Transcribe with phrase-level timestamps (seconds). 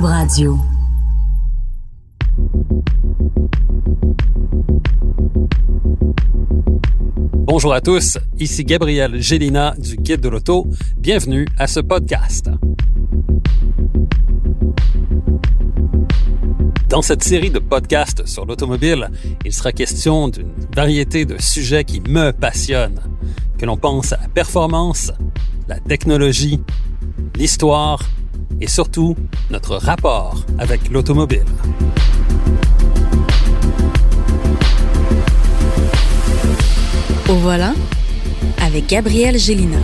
[0.00, 0.58] Radio.
[7.34, 10.66] Bonjour à tous, ici Gabriel Gélina du Guide de l'Auto.
[10.96, 12.48] Bienvenue à ce podcast.
[16.88, 19.10] Dans cette série de podcasts sur l'automobile,
[19.44, 23.00] il sera question d'une variété de sujets qui me passionnent,
[23.58, 25.12] que l'on pense à la performance,
[25.68, 26.60] la technologie,
[27.36, 28.00] l'histoire
[28.62, 29.16] et surtout
[29.50, 31.44] notre rapport avec l'automobile.
[37.28, 37.74] Au volant
[38.64, 39.78] avec Gabriel Gélina.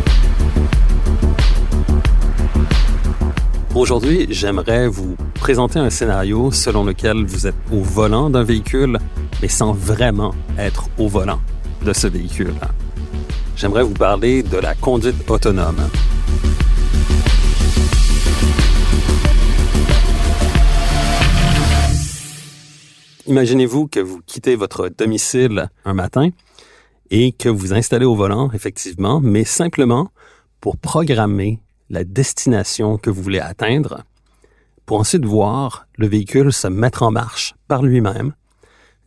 [3.74, 8.98] Aujourd'hui, j'aimerais vous présenter un scénario selon lequel vous êtes au volant d'un véhicule,
[9.42, 11.40] mais sans vraiment être au volant
[11.84, 12.54] de ce véhicule.
[13.56, 15.88] J'aimerais vous parler de la conduite autonome.
[23.28, 26.30] Imaginez-vous que vous quittez votre domicile un matin
[27.10, 30.10] et que vous installez au volant, effectivement, mais simplement
[30.62, 34.02] pour programmer la destination que vous voulez atteindre,
[34.86, 38.32] pour ensuite voir le véhicule se mettre en marche par lui-même,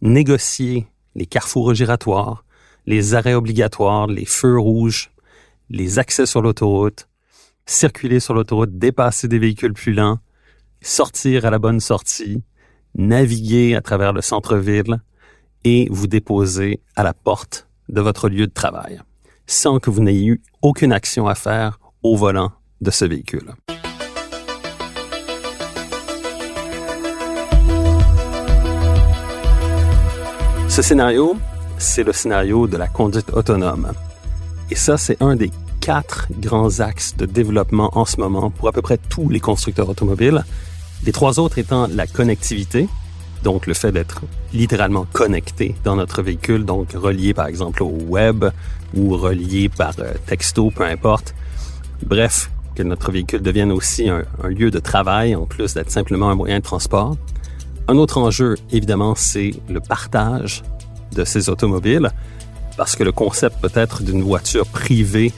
[0.04, 2.46] négocier les carrefours giratoires,
[2.86, 5.10] les arrêts obligatoires, les feux rouges,
[5.72, 7.08] les accès sur l'autoroute,
[7.66, 10.20] circuler sur l'autoroute, dépasser des véhicules plus lents,
[10.80, 12.44] sortir à la bonne sortie,
[12.96, 15.00] naviguer à travers le centre-ville
[15.64, 19.02] et vous déposer à la porte de votre lieu de travail,
[19.48, 22.52] sans que vous n'ayez eu aucune action à faire au volant
[22.82, 23.54] de ce véhicule.
[30.68, 31.36] Ce scénario,
[31.78, 33.92] c'est le scénario de la conduite autonome.
[34.70, 35.52] Et ça, c'est un des
[35.82, 39.90] quatre grands axes de développement en ce moment pour à peu près tous les constructeurs
[39.90, 40.46] automobiles
[41.06, 42.88] les trois autres étant la connectivité,
[43.44, 44.22] donc le fait d'être
[44.54, 48.46] littéralement connecté dans notre véhicule, donc relié par exemple au web
[48.96, 51.34] ou relié par euh, texto, peu importe.
[52.06, 56.30] Bref, que notre véhicule devienne aussi un, un lieu de travail en plus d'être simplement
[56.30, 57.16] un moyen de transport.
[57.88, 60.64] Un autre enjeu, évidemment, c'est le partage
[61.14, 62.10] de ces automobiles,
[62.78, 65.34] parce que le concept peut-être d'une voiture privée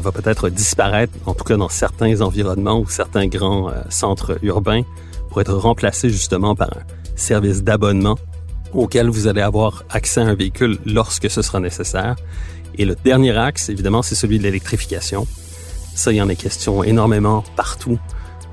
[0.00, 4.82] va peut-être disparaître, en tout cas dans certains environnements ou certains grands euh, centres urbains,
[5.28, 6.82] pour être remplacé justement par un
[7.16, 8.16] service d'abonnement
[8.72, 12.16] auquel vous allez avoir accès à un véhicule lorsque ce sera nécessaire.
[12.76, 15.26] Et le dernier axe, évidemment, c'est celui de l'électrification.
[15.94, 17.98] Ça, il y en a question énormément partout,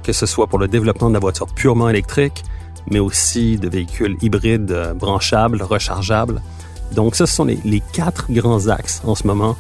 [0.04, 2.44] que ce soit pour le développement de la voiture purement électrique,
[2.90, 6.42] mais aussi de véhicules hybrides euh, branchables, rechargeables.
[6.94, 9.56] Donc, ce sont les quatre grands axes en ce moment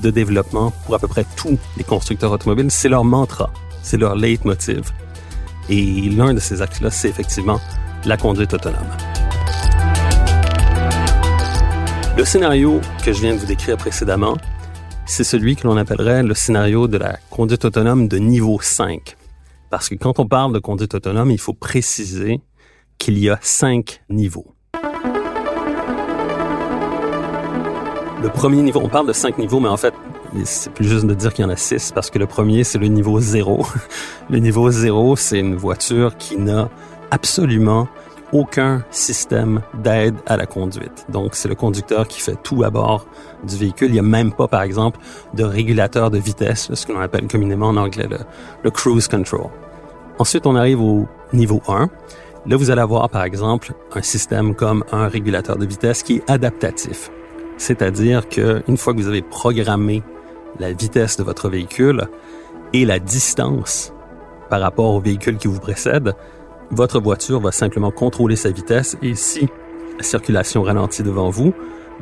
[0.00, 2.70] de développement pour à peu près tous les constructeurs automobiles.
[2.70, 3.50] C'est leur mantra,
[3.82, 4.92] c'est leur leitmotiv.
[5.68, 7.60] Et l'un de ces axes-là, c'est effectivement
[8.04, 8.88] la conduite autonome.
[12.16, 14.36] Le scénario que je viens de vous décrire précédemment,
[15.06, 19.16] c'est celui que l'on appellerait le scénario de la conduite autonome de niveau 5.
[19.70, 22.40] Parce que quand on parle de conduite autonome, il faut préciser
[22.98, 24.51] qu'il y a cinq niveaux.
[28.22, 29.92] Le premier niveau, on parle de cinq niveaux, mais en fait,
[30.44, 32.78] c'est plus juste de dire qu'il y en a six parce que le premier, c'est
[32.78, 33.66] le niveau zéro.
[34.30, 36.68] le niveau zéro, c'est une voiture qui n'a
[37.10, 37.88] absolument
[38.32, 41.04] aucun système d'aide à la conduite.
[41.08, 43.06] Donc, c'est le conducteur qui fait tout à bord
[43.42, 43.88] du véhicule.
[43.88, 45.00] Il n'y a même pas, par exemple,
[45.34, 48.08] de régulateur de vitesse, ce que l'on appelle communément en anglais
[48.62, 49.50] le, cruise control.
[50.20, 51.88] Ensuite, on arrive au niveau 1.
[52.46, 56.30] Là, vous allez avoir, par exemple, un système comme un régulateur de vitesse qui est
[56.30, 57.10] adaptatif.
[57.62, 60.02] C'est-à-dire qu'une fois que vous avez programmé
[60.58, 62.08] la vitesse de votre véhicule
[62.72, 63.92] et la distance
[64.50, 66.12] par rapport au véhicule qui vous précède,
[66.72, 69.48] votre voiture va simplement contrôler sa vitesse et si
[69.96, 71.54] la circulation ralentit devant vous,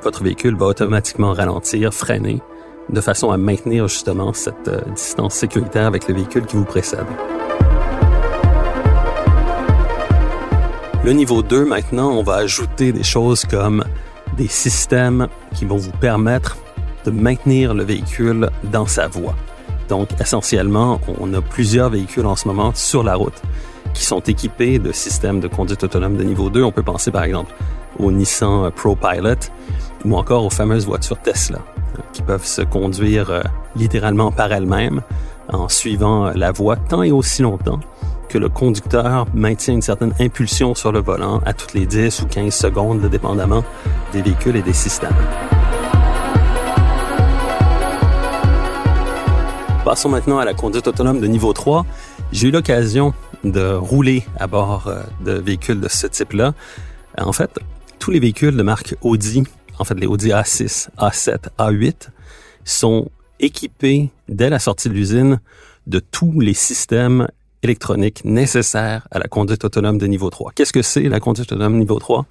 [0.03, 2.41] votre véhicule va automatiquement ralentir, freiner,
[2.89, 7.05] de façon à maintenir justement cette euh, distance sécuritaire avec le véhicule qui vous précède.
[11.05, 13.85] Le niveau 2, maintenant, on va ajouter des choses comme
[14.41, 16.57] des systèmes qui vont vous permettre
[17.05, 19.35] de maintenir le véhicule dans sa voie.
[19.91, 23.43] Donc, essentiellement, on a plusieurs véhicules en ce moment sur la route
[23.93, 26.63] qui sont équipés de systèmes de conduite autonome de niveau 2.
[26.63, 27.53] On peut penser par exemple
[27.99, 29.51] au Nissan Pro Pilot
[30.07, 31.59] ou encore aux fameuses voitures Tesla
[32.15, 33.43] qui peuvent se conduire euh,
[33.77, 35.03] littéralement par elles-mêmes
[35.53, 37.81] en suivant la voie tant et aussi longtemps
[38.31, 42.27] que le conducteur maintient une certaine impulsion sur le volant à toutes les 10 ou
[42.27, 43.65] 15 secondes, dépendamment
[44.13, 45.17] des véhicules et des systèmes.
[49.85, 51.85] Passons maintenant à la conduite autonome de niveau 3.
[52.31, 53.13] J'ai eu l'occasion
[53.43, 56.55] de rouler à bord euh, de véhicules de ce type-là.
[57.19, 57.59] En fait,
[57.99, 59.43] tous les véhicules de marque Audi,
[59.81, 62.11] en fait les Audi A6, A7, A8,
[62.65, 63.11] sont
[63.41, 65.41] équipés dès la sortie de l'usine
[65.89, 67.27] de tous les systèmes
[67.63, 70.53] électroniques nécessaires à la conduite autonome de niveau 3.
[70.55, 72.27] Qu'est-ce que c'est la conduite autonome niveau 3?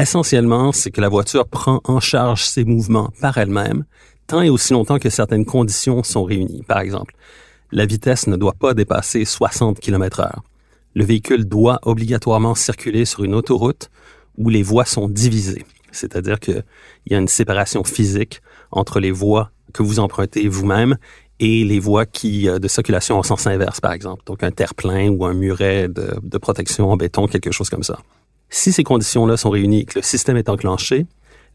[0.00, 3.84] Essentiellement, c'est que la voiture prend en charge ses mouvements par elle-même
[4.28, 6.62] tant et aussi longtemps que certaines conditions sont réunies.
[6.62, 7.14] Par exemple,
[7.72, 10.42] la vitesse ne doit pas dépasser 60 km heure.
[10.94, 13.90] Le véhicule doit obligatoirement circuler sur une autoroute
[14.36, 15.64] où les voies sont divisées.
[15.90, 16.62] C'est-à-dire qu'il
[17.10, 18.40] y a une séparation physique
[18.70, 20.96] entre les voies que vous empruntez vous-même
[21.40, 24.22] et les voies qui euh, de circulation en sens inverse, par exemple.
[24.26, 27.98] Donc un terre-plein ou un muret de, de protection en béton, quelque chose comme ça.
[28.50, 31.06] Si ces conditions-là sont réunies et que le système est enclenché,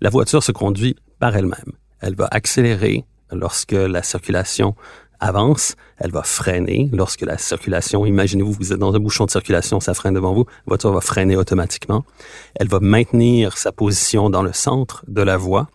[0.02, 1.74] la voiture se conduit par elle-même.
[2.02, 4.76] Elle va accélérer lorsque la circulation
[5.24, 9.80] avance, elle va freiner lorsque la circulation, imaginez-vous, vous êtes dans un bouchon de circulation,
[9.80, 12.04] ça freine devant vous, la voiture va freiner automatiquement.
[12.56, 15.68] Elle va maintenir sa position dans le centre de la voie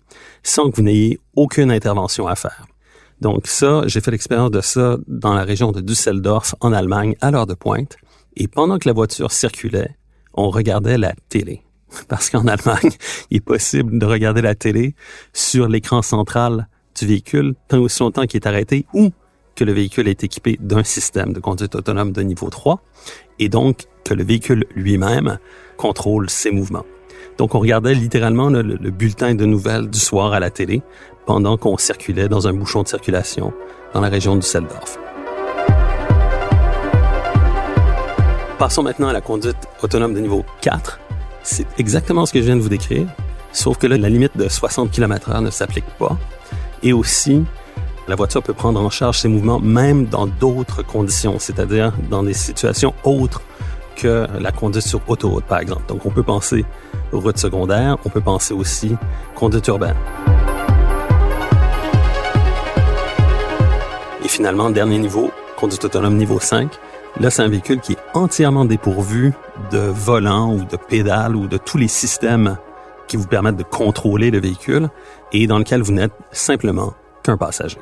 [0.42, 2.67] sans que vous n'ayez aucune intervention à faire.
[3.20, 7.30] Donc ça, j'ai fait l'expérience de ça dans la région de Düsseldorf, en Allemagne, à
[7.30, 7.96] l'heure de pointe.
[8.36, 9.96] Et pendant que la voiture circulait,
[10.34, 11.62] on regardait la télé.
[12.08, 12.90] parce qu'en Allemagne,
[13.30, 14.94] il est possible de regarder la télé
[15.32, 16.68] sur l'écran central
[16.98, 19.10] du véhicule tant aussi longtemps qu'il est arrêté ou
[19.54, 22.80] que le véhicule est équipé d'un système de conduite autonome de niveau 3
[23.38, 25.38] et donc que le véhicule lui-même
[25.76, 26.84] contrôle ses mouvements.
[27.38, 30.82] Donc on regardait littéralement le, le, bulletin de nouvelles du soir à la télé
[31.24, 33.52] pendant qu'on circulait dans un bouchon de circulation
[33.94, 34.98] dans la région du Seldorf.
[38.58, 40.98] Passons maintenant à la conduite autonome de niveau 4
[41.48, 43.06] c'est exactement ce que je viens de vous décrire,
[43.52, 46.16] sauf que là, la limite de 60 km h ne s'applique pas.
[46.82, 47.42] Et aussi,
[48.06, 52.34] la voiture peut prendre en charge ses mouvements même dans d'autres conditions, c'est-à-dire dans des
[52.34, 53.42] situations autres
[53.98, 55.82] que la conduite sur autoroute, par exemple.
[55.88, 56.64] Donc, on peut penser
[57.12, 58.96] route secondaire, on peut penser aussi
[59.34, 59.96] conduite urbaine.
[64.24, 66.78] Et finalement, dernier niveau, conduite autonome niveau 5,
[67.20, 69.32] Là, c'est un véhicule qui est entièrement dépourvu
[69.72, 72.58] de volant ou de pédales ou de tous les systèmes
[73.08, 74.88] qui vous permettent de contrôler le véhicule
[75.32, 76.92] et dans lequel vous n'êtes simplement
[77.24, 77.78] qu'un passager.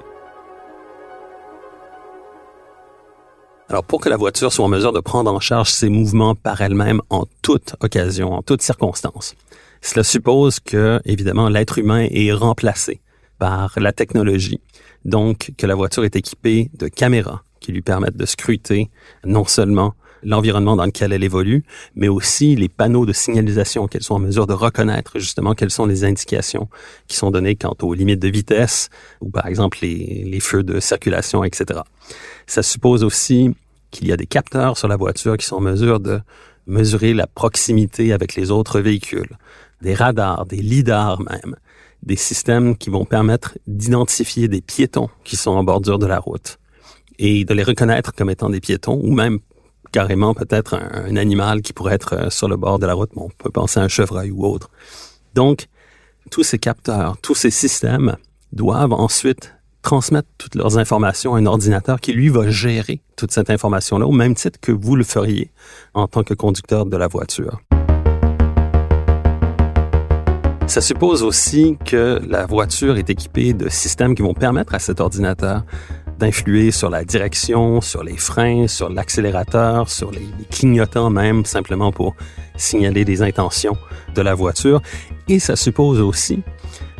[3.68, 6.60] Alors, pour que la voiture soit en mesure de prendre en charge ses mouvements par
[6.60, 9.34] elle-même en toute occasion, en toute circonstance,
[9.80, 13.00] cela suppose que, évidemment, l'être humain est remplacé
[13.40, 14.60] par la technologie.
[15.04, 18.88] Donc, que la voiture est équipée de caméras, qui lui permettent de scruter
[19.24, 21.64] non seulement l'environnement dans lequel elle évolue,
[21.94, 25.86] mais aussi les panneaux de signalisation qu'elles sont en mesure de reconnaître justement quelles sont
[25.86, 26.68] les indications
[27.06, 28.88] qui sont données quant aux limites de vitesse
[29.20, 31.80] ou par exemple les, les feux de circulation, etc.
[32.46, 33.54] Ça suppose aussi
[33.90, 36.20] qu'il y a des capteurs sur la voiture qui sont en mesure de
[36.66, 39.38] mesurer la proximité avec les autres véhicules,
[39.82, 41.56] des radars, des lidars même,
[42.02, 46.58] des systèmes qui vont permettre d'identifier des piétons qui sont en bordure de la route
[47.18, 49.38] et de les reconnaître comme étant des piétons ou même
[49.92, 53.10] carrément peut-être un, animal qui pourrait être euh, sur le bord de la route.
[53.16, 54.70] on peut penser à un chevreuil ou autre.
[55.34, 55.66] Donc,
[56.30, 58.16] tous ces capteurs, tous ces systèmes
[58.52, 63.50] doivent ensuite transmettre toutes leurs informations à un ordinateur qui, lui, va gérer toute cette
[63.50, 65.52] information-là au même titre que vous le feriez
[65.94, 67.60] en tant que conducteur de la voiture.
[70.66, 75.00] Ça suppose aussi que la voiture est équipée de systèmes qui vont permettre à cet
[75.00, 75.62] ordinateur
[76.18, 82.14] d'influer sur la direction, sur les freins, sur l'accélérateur, sur les, clignotants même, simplement pour
[82.56, 83.76] signaler des intentions
[84.14, 84.80] de la voiture.
[85.28, 86.42] Et ça suppose aussi,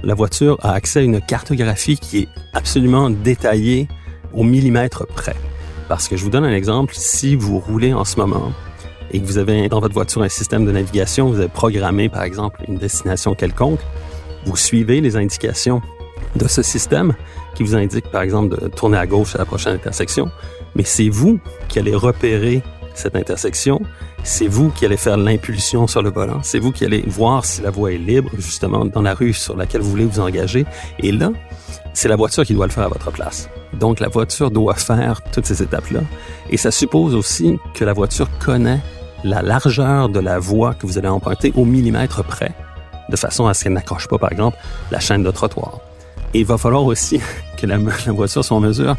[0.02, 3.88] la voiture a accès à une cartographie qui est absolument détaillée
[4.34, 5.36] au millimètre près.
[5.88, 8.52] Parce que je vous donne un exemple, si vous roulez en ce moment
[9.12, 12.24] et que vous avez dans votre voiture un système de navigation, vous avez programmé par
[12.24, 13.80] exemple une destination quelconque,
[14.44, 15.80] vous suivez les indications
[16.34, 17.14] de ce système
[17.54, 20.30] qui vous indique, par exemple, de tourner à gauche à la prochaine intersection,
[20.74, 22.62] mais c'est vous qui allez repérer
[22.94, 23.80] cette intersection,
[24.24, 26.40] c'est vous qui allez faire l'impulsion sur le volant.
[26.42, 29.56] C'est vous qui allez voir si la voie est libre, justement, dans la rue sur
[29.56, 30.66] laquelle vous voulez vous engager.
[30.98, 31.30] Et là,
[31.92, 33.48] c'est la voiture qui doit le faire à votre place.
[33.74, 36.00] Donc, la voiture doit faire toutes ces étapes-là.
[36.50, 38.80] Et ça suppose aussi que la voiture connaît
[39.24, 42.52] la largeur de la voie que vous allez emprunter au millimètre près,
[43.08, 44.56] de façon à ce qu'elle n'accroche pas, par exemple,
[44.90, 45.80] la chaîne de trottoir.
[46.36, 47.18] Et il va falloir aussi
[47.56, 48.94] que la, voiture soit en mesure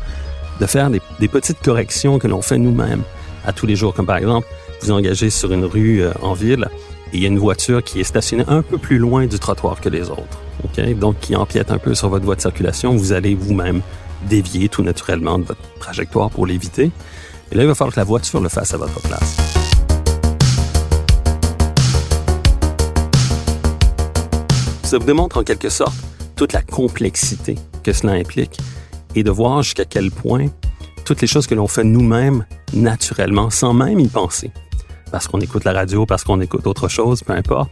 [0.60, 3.03] de faire des, petites corrections que l'on fait nous-mêmes
[3.46, 4.48] à tous les jours, comme par exemple,
[4.82, 6.67] vous engagez sur une rue euh, en ville
[7.13, 9.79] et il y a une voiture qui est stationnée un peu plus loin du trottoir
[9.79, 10.41] que les autres,
[11.00, 13.82] donc qui empiète un peu sur votre voie de circulation, vous allez vous-même
[14.27, 16.89] dévier tout naturellement de votre trajectoire pour l'éviter.
[17.51, 19.38] Et là, il va falloir que la voiture le fasse à votre place.
[24.82, 25.94] Ça vous démontre en quelque sorte
[26.38, 28.60] toute la complexité que cela implique
[29.15, 30.48] et de voir jusqu'à quel point
[31.03, 34.51] toutes les choses que l'on fait nous-mêmes naturellement, sans même y penser,
[35.12, 37.72] parce qu'on écoute la radio, parce qu'on écoute autre chose, peu importe,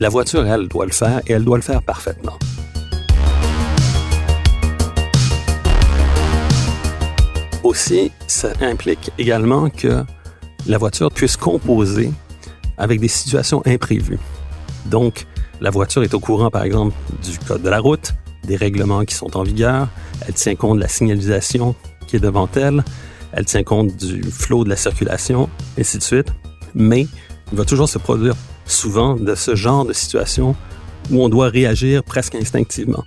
[0.00, 2.38] la voiture, elle, doit le faire et elle doit le faire parfaitement.
[7.62, 10.02] Aussi, ça implique également que
[10.66, 12.10] la voiture puisse composer
[12.78, 14.18] avec des situations imprévues.
[14.86, 15.26] Donc,
[15.62, 19.14] la voiture est au courant, par exemple, du code de la route, des règlements qui
[19.14, 19.88] sont en vigueur,
[20.26, 21.76] elle tient compte de la signalisation
[22.08, 22.82] qui est devant elle,
[23.32, 26.26] elle tient compte du flot de la circulation, et ainsi de suite.
[26.74, 27.06] Mais
[27.52, 28.34] il va toujours se produire
[28.66, 30.56] souvent de ce genre de situation
[31.12, 33.04] où on doit réagir presque instinctivement.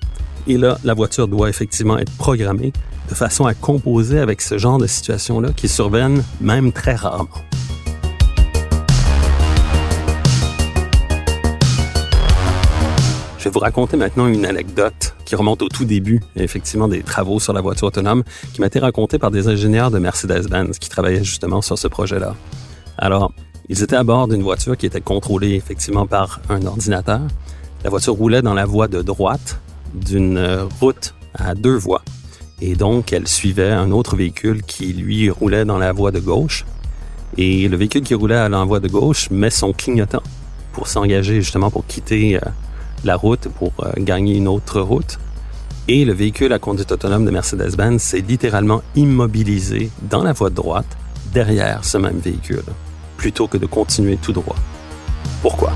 [0.47, 2.71] Et là, la voiture doit effectivement être programmée
[3.09, 7.27] de façon à composer avec ce genre de situation-là qui surviennent même très rarement.
[13.45, 17.39] Je vais vous raconter maintenant une anecdote qui remonte au tout début, effectivement, des travaux
[17.39, 21.23] sur la voiture autonome, qui m'a été racontée par des ingénieurs de Mercedes-Benz qui travaillaient
[21.23, 22.33] justement sur ce projet-là.
[22.97, 23.31] Alors,
[23.69, 27.21] ils étaient à bord d'une voiture qui était contrôlée effectivement par un ordinateur.
[27.83, 29.59] La voiture roulait dans la voie de droite
[29.93, 32.01] d'une route à deux voies.
[32.61, 36.65] Et donc, elle suivait un autre véhicule qui, lui, roulait dans la voie de gauche.
[37.37, 40.23] Et le véhicule qui roulait à la voie de gauche met son clignotant
[40.73, 42.39] pour s'engager justement pour quitter euh,
[43.05, 45.19] la route pour euh, gagner une autre route.
[45.87, 50.55] Et le véhicule à conduite autonome de Mercedes-Benz s'est littéralement immobilisé dans la voie de
[50.55, 50.97] droite
[51.31, 52.63] derrière ce même véhicule,
[53.17, 54.55] plutôt que de continuer tout droit.
[55.43, 55.71] Pourquoi?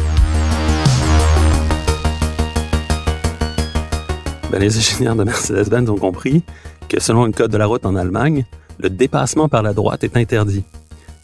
[4.51, 6.43] Ben, les ingénieurs de Mercedes-Benz ont compris
[6.87, 8.45] que selon le code de la route en Allemagne,
[8.79, 10.63] le dépassement par la droite est interdit.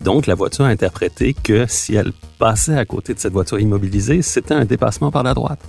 [0.01, 4.21] Donc, la voiture a interprété que si elle passait à côté de cette voiture immobilisée,
[4.21, 5.61] c'était un dépassement par la droite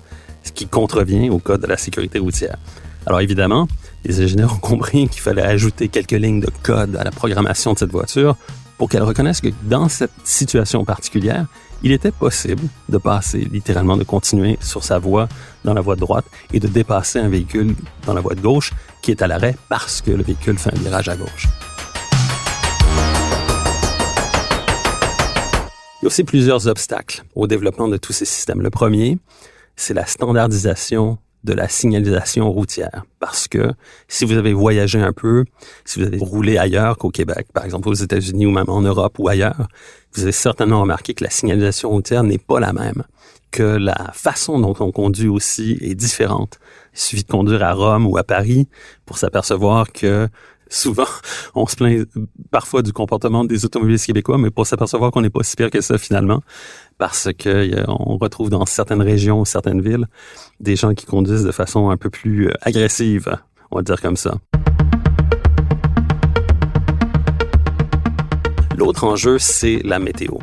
[0.47, 2.57] ce qui contrevient au code de la sécurité routière.
[3.05, 3.69] Alors évidemment,
[4.05, 7.79] les ingénieurs ont compris qu'il fallait ajouter quelques lignes de code à la programmation de
[7.79, 8.37] cette voiture
[8.79, 11.47] pour qu'elle reconnaisse que dans cette situation particulière,
[11.83, 15.29] il était possible de passer, littéralement de continuer sur sa voie
[15.65, 17.75] dans la voie de droite et de dépasser un véhicule
[18.07, 18.73] dans la voie de gauche
[19.03, 21.47] qui est à l'arrêt parce que le véhicule fait un virage à gauche.
[26.01, 28.61] Il y a aussi plusieurs obstacles au développement de tous ces systèmes.
[28.61, 29.19] Le premier,
[29.77, 33.05] c'est la standardisation de la signalisation routière.
[33.21, 33.73] Parce que
[34.09, 35.45] si vous avez voyagé un peu,
[35.85, 39.19] si vous avez roulé ailleurs qu'au Québec, par exemple aux États-Unis ou même en Europe
[39.19, 39.69] ou ailleurs,
[40.13, 43.05] vous avez certainement remarqué que la signalisation routière n'est pas la même,
[43.53, 46.59] que la façon dont on conduit aussi est différente.
[46.95, 48.67] Il suffit de conduire à Rome ou à Paris
[49.05, 50.29] pour s'apercevoir que
[50.69, 51.07] souvent,
[51.55, 52.07] on se plaint
[52.51, 55.81] parfois du comportement des automobilistes québécois, mais pour s'apercevoir qu'on n'est pas si pire que
[55.81, 56.43] ça finalement,
[56.99, 60.07] parce que on retrouve dans certaines régions, certaines villes,
[60.61, 63.37] des gens qui conduisent de façon un peu plus euh, agressive,
[63.71, 64.35] on va dire comme ça.
[68.77, 70.35] L'autre enjeu, c'est la météo.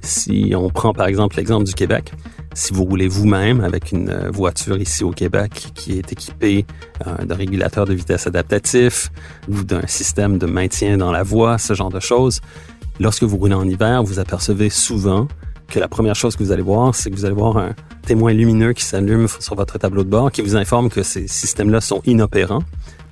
[0.00, 2.12] Si on prend par exemple l'exemple du Québec,
[2.54, 6.64] si vous roulez vous-même avec une euh, voiture ici au Québec qui est équipée
[7.06, 9.10] euh, d'un régulateur de vitesse adaptatif
[9.48, 12.40] ou d'un système de maintien dans la voie, ce genre de choses,
[13.00, 15.28] lorsque vous roulez en hiver, vous apercevez souvent
[15.68, 17.74] que la première chose que vous allez voir, c'est que vous allez voir un
[18.06, 21.80] témoin lumineux qui s'allume sur votre tableau de bord qui vous informe que ces systèmes-là
[21.80, 22.62] sont inopérants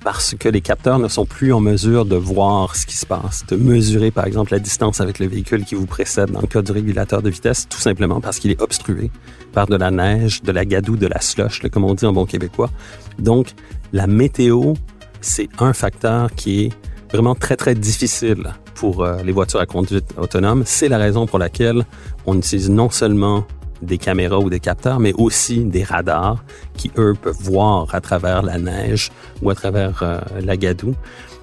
[0.03, 3.45] parce que les capteurs ne sont plus en mesure de voir ce qui se passe,
[3.47, 6.61] de mesurer par exemple la distance avec le véhicule qui vous précède dans le cas
[6.61, 9.11] du régulateur de vitesse, tout simplement parce qu'il est obstrué
[9.53, 12.25] par de la neige, de la gadoue, de la slush, comme on dit en bon
[12.25, 12.69] québécois.
[13.17, 13.53] Donc,
[13.93, 14.73] la météo,
[15.21, 16.73] c'est un facteur qui est
[17.11, 20.63] vraiment très, très difficile pour euh, les voitures à conduite autonome.
[20.65, 21.85] C'est la raison pour laquelle
[22.25, 23.45] on utilise non seulement
[23.83, 26.43] des caméras ou des capteurs, mais aussi des radars
[26.75, 29.11] qui, eux, peuvent voir à travers la neige
[29.41, 30.95] ou à travers euh, la gadoue.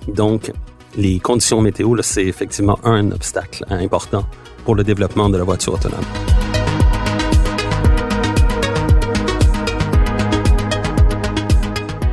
[0.09, 0.53] Donc,
[0.97, 4.25] les conditions météo, c'est effectivement un obstacle important
[4.65, 6.05] pour le développement de la voiture autonome.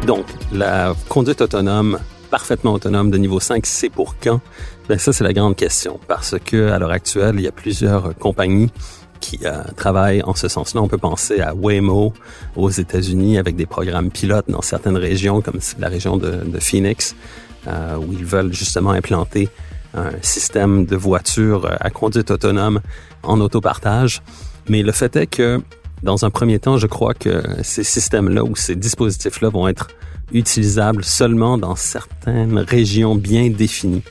[0.06, 4.40] Donc, la conduite autonome, parfaitement autonome de niveau 5, c'est pour quand?
[4.88, 8.16] Ben ça, c'est la grande question parce que à l'heure actuelle, il y a plusieurs
[8.18, 8.72] compagnies
[9.20, 10.82] qui euh, travaillent en ce sens-là.
[10.82, 12.14] On peut penser à Waymo
[12.56, 17.16] aux États-Unis avec des programmes pilotes dans certaines régions, comme la région de, Phoenix,
[17.68, 19.50] euh, où ils veulent justement implanter
[19.94, 22.82] un système de voitures à conduite autonome
[23.24, 24.22] en autopartage.
[24.70, 25.62] Mais le fait est que
[26.04, 29.88] dans un premier temps, je crois que ces systèmes-là ou ces dispositifs-là vont être
[30.34, 34.04] utilisables seulement dans certaines régions bien définies.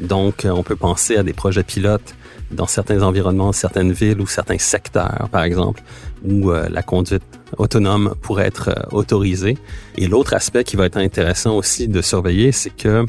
[0.00, 2.14] Donc, on peut penser à des projets pilotes
[2.52, 5.82] dans certains environnements, certaines villes ou certains secteurs, par exemple,
[6.24, 7.22] où euh, la conduite
[7.58, 9.58] autonome pourrait être euh, autorisée.
[9.96, 13.04] Et l'autre aspect qui va être intéressant aussi de surveiller, c'est que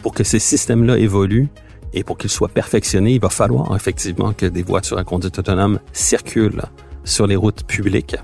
[0.00, 1.48] pour que ces systèmes-là évoluent
[1.94, 5.78] et pour qu'ils soient perfectionnés, il va falloir effectivement que des voitures à conduite autonome
[5.92, 6.62] circulent
[7.04, 8.16] sur les routes publiques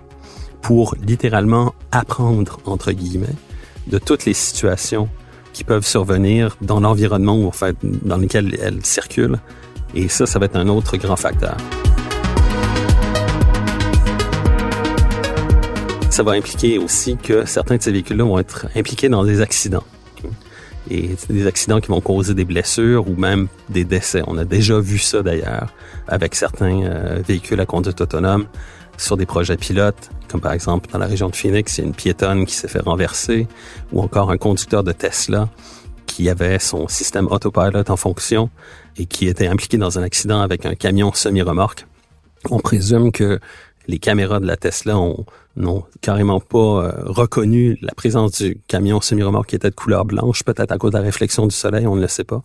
[0.62, 3.26] pour littéralement apprendre, entre guillemets,
[3.86, 5.08] de toutes les situations
[5.52, 9.38] qui peuvent survenir dans l'environnement en fait, dans lequel elles circulent.
[9.94, 11.56] Et ça, ça va être un autre grand facteur.
[16.10, 19.84] Ça va impliquer aussi que certains de ces véhicules-là vont être impliqués dans des accidents.
[20.90, 24.22] Et des accidents qui vont causer des blessures ou même des décès.
[24.26, 25.72] On a déjà vu ça d'ailleurs
[26.06, 28.46] avec certains euh, véhicules à conduite autonome
[28.96, 31.86] sur des projets pilotes, comme par exemple dans la région de Phoenix, il y a
[31.86, 33.46] une piétonne qui s'est fait renverser,
[33.92, 35.48] ou encore un conducteur de Tesla
[36.06, 38.50] qui avait son système autopilot en fonction
[38.98, 41.86] et qui était impliqué dans un accident avec un camion semi-remorque.
[42.50, 43.38] On présume que
[43.86, 44.98] les caméras de la Tesla
[45.56, 50.42] n'ont carrément pas euh, reconnu la présence du camion semi-remorque qui était de couleur blanche,
[50.44, 52.42] peut-être à cause de la réflexion du soleil, on ne le sait pas.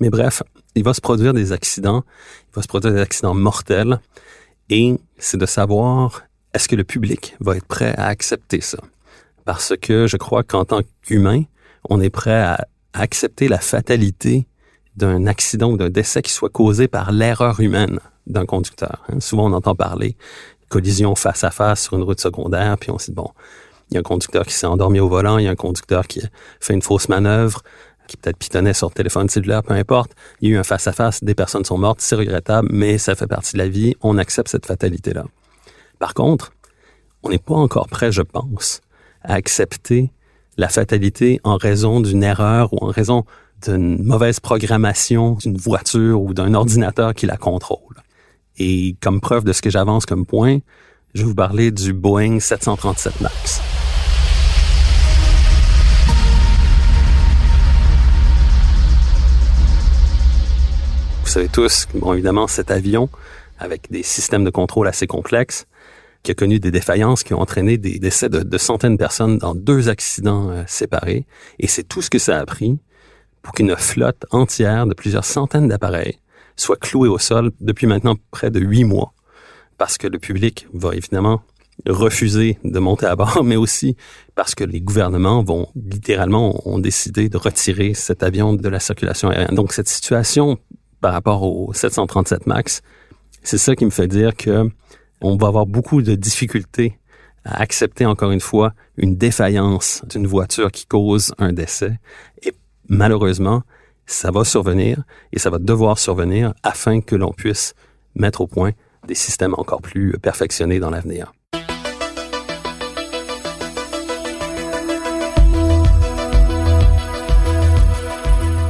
[0.00, 0.42] Mais bref,
[0.74, 2.02] il va se produire des accidents,
[2.50, 4.00] il va se produire des accidents mortels
[4.70, 6.22] et c'est de savoir
[6.54, 8.78] est-ce que le public va être prêt à accepter ça.
[9.44, 11.42] Parce que je crois qu'en tant qu'humain,
[11.88, 14.46] on est prêt à accepter la fatalité
[14.96, 19.04] d'un accident ou d'un décès qui soit causé par l'erreur humaine d'un conducteur.
[19.08, 19.20] Hein.
[19.20, 20.16] Souvent, on entend parler
[20.68, 23.30] collision face à face sur une route secondaire, puis on se dit, bon,
[23.90, 26.06] il y a un conducteur qui s'est endormi au volant, il y a un conducteur
[26.06, 26.28] qui a
[26.60, 27.62] fait une fausse manœuvre,
[28.08, 30.12] qui peut-être pitonnait sur le téléphone cellulaire, peu importe.
[30.40, 33.26] Il y a eu un face-à-face, des personnes sont mortes, c'est regrettable, mais ça fait
[33.26, 35.24] partie de la vie, on accepte cette fatalité-là.
[35.98, 36.52] Par contre,
[37.22, 38.80] on n'est pas encore prêt, je pense,
[39.22, 40.10] à accepter
[40.56, 43.24] la fatalité en raison d'une erreur ou en raison
[43.62, 47.96] d'une mauvaise programmation d'une voiture ou d'un ordinateur qui la contrôle.
[48.58, 50.58] Et comme preuve de ce que j'avance comme point,
[51.14, 53.60] je vais vous parler du Boeing 737 MAX.
[61.22, 63.08] Vous savez tous, bon évidemment, cet avion,
[63.58, 65.66] avec des systèmes de contrôle assez complexes,
[66.22, 69.54] qui a connu des défaillances qui ont entraîné des décès de, centaines de personnes dans
[69.54, 71.26] deux accidents euh, séparés.
[71.58, 72.78] Et c'est tout ce que ça a pris
[73.46, 76.18] pour qu'une flotte entière de plusieurs centaines d'appareils
[76.56, 79.12] soit clouée au sol depuis maintenant près de huit mois.
[79.78, 81.42] Parce que le public va évidemment
[81.88, 83.94] refuser de monter à bord, mais aussi
[84.34, 89.28] parce que les gouvernements vont littéralement ont décidé de retirer cet avion de la circulation
[89.28, 89.54] aérienne.
[89.54, 90.58] Donc cette situation
[91.00, 92.82] par rapport au 737 Max,
[93.44, 94.68] c'est ça qui me fait dire que
[95.20, 96.98] on va avoir beaucoup de difficultés
[97.44, 102.00] à accepter encore une fois une défaillance d'une voiture qui cause un décès.
[102.88, 103.62] Malheureusement,
[104.06, 107.74] ça va survenir et ça va devoir survenir afin que l'on puisse
[108.14, 108.72] mettre au point
[109.06, 111.32] des systèmes encore plus perfectionnés dans l'avenir.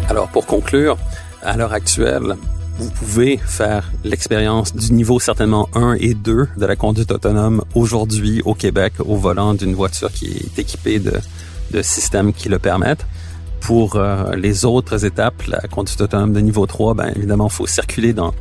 [0.09, 0.97] Alors pour conclure,
[1.43, 2.37] à l'heure actuelle,
[2.79, 8.43] vous pouvez faire l'expérience du niveau certainement 1 et 2 de la conduite autonome aujourd'hui
[8.45, 11.15] au Québec au volant d'une voiture qui est équipée de,
[11.71, 13.07] de systèmes qui le permettent.
[13.67, 17.67] Pour euh, les autres étapes, la conduite autonome de niveau 3, ben évidemment, il faut
[17.67, 18.33] circuler dans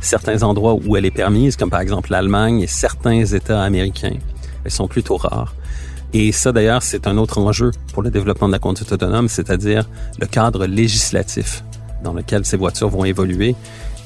[0.00, 4.16] certains endroits où elle est permise, comme par exemple l'Allemagne et certains États américains.
[4.64, 5.54] Elles sont plutôt rares.
[6.14, 9.86] Et ça, d'ailleurs, c'est un autre enjeu pour le développement de la conduite autonome, c'est-à-dire
[10.18, 11.62] le cadre législatif
[12.02, 13.56] dans lequel ces voitures vont évoluer.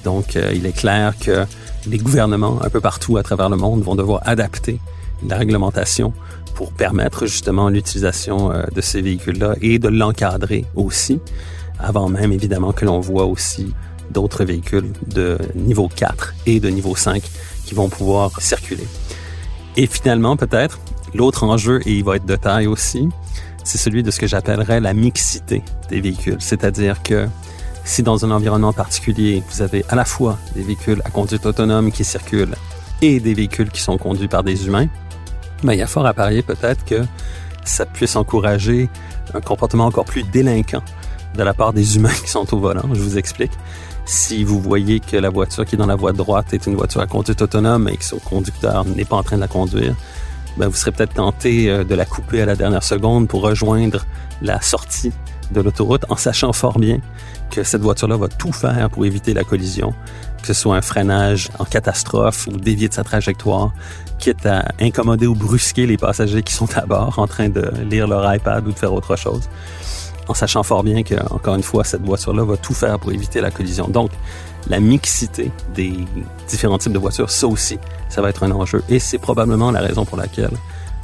[0.02, 1.46] Donc, euh, il est clair que
[1.86, 4.80] les gouvernements un peu partout à travers le monde vont devoir adapter
[5.24, 6.12] la réglementation
[6.54, 11.20] pour permettre justement l'utilisation euh, de ces véhicules-là et de l'encadrer aussi,
[11.78, 13.74] avant même évidemment que l'on voit aussi
[14.10, 17.22] d'autres véhicules de niveau 4 et de niveau 5
[17.64, 18.86] qui vont pouvoir circuler.
[19.76, 20.78] Et finalement, peut-être,
[21.14, 23.08] l'autre enjeu, et il va être de taille aussi,
[23.64, 26.36] c'est celui de ce que j'appellerais la mixité des véhicules.
[26.38, 27.26] C'est-à-dire que
[27.86, 31.92] Si dans un environnement particulier, vous avez à la fois des véhicules à conduite autonome
[31.92, 32.56] qui circulent
[33.02, 34.86] et des véhicules qui sont conduits par des humains,
[35.64, 37.02] ben, il y a fort à parier peut-être que
[37.64, 38.90] ça puisse encourager
[39.32, 40.82] un comportement encore plus délinquant
[41.36, 42.88] de la part des humains qui sont au volant.
[42.92, 43.52] Je vous explique.
[44.04, 47.00] Si vous voyez que la voiture qui est dans la voie droite est une voiture
[47.00, 49.94] à conduite autonome et que son conducteur n'est pas en train de la conduire,
[50.58, 54.04] ben vous serez peut-être tenté euh, de la couper à la dernière seconde pour rejoindre
[54.42, 55.12] la sortie
[55.50, 56.98] de l'autoroute en sachant fort bien
[57.50, 59.94] que cette voiture-là va tout faire pour éviter la collision,
[60.40, 63.72] que ce soit un freinage en catastrophe ou dévier de sa trajectoire,
[64.24, 68.08] quitte à incommoder ou brusquer les passagers qui sont à bord en train de lire
[68.08, 69.50] leur iPad ou de faire autre chose,
[70.28, 73.42] en sachant fort bien que, encore une fois, cette voiture-là va tout faire pour éviter
[73.42, 73.86] la collision.
[73.86, 74.10] Donc,
[74.70, 75.92] la mixité des
[76.48, 78.82] différents types de voitures, ça aussi, ça va être un enjeu.
[78.88, 80.56] Et c'est probablement la raison pour laquelle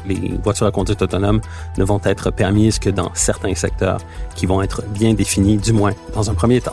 [0.06, 1.42] les voitures à conduite autonome
[1.76, 4.00] ne vont être permises que dans certains secteurs
[4.34, 6.72] qui vont être bien définis, du moins dans un premier temps.